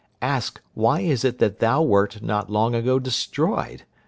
Ask, 0.23 0.59
why 0.73 1.01
is 1.01 1.23
it 1.23 1.37
that 1.37 1.59
thou 1.59 1.83
wert 1.83 2.23
not 2.23 2.49
long 2.49 2.73
ago 2.73 2.97
destroyed? 2.97 3.83